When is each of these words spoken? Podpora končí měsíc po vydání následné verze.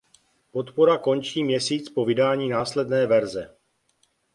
Podpora 0.51 0.97
končí 0.97 1.43
měsíc 1.43 1.89
po 1.89 2.05
vydání 2.05 2.49
následné 2.49 3.05
verze. 3.07 3.55